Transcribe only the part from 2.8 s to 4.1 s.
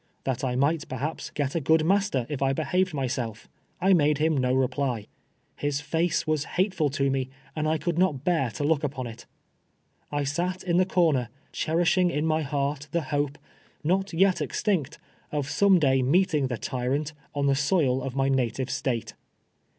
my self I